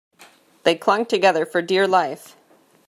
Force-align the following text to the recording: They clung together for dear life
They 0.63 0.73
clung 0.73 1.05
together 1.05 1.45
for 1.45 1.61
dear 1.61 1.87
life 1.87 2.35